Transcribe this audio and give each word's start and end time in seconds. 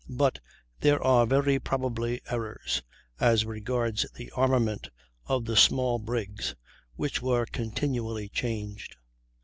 But 0.09 0.39
there 0.79 0.99
are 1.03 1.27
very 1.27 1.59
probably 1.59 2.21
errors 2.27 2.81
as 3.19 3.45
regards 3.45 4.03
the 4.15 4.31
armaments 4.31 4.89
of 5.27 5.45
the 5.45 5.55
small 5.55 5.99
brigs, 5.99 6.55
which 6.95 7.21
were 7.21 7.45
continually 7.45 8.27
changed. 8.27 8.95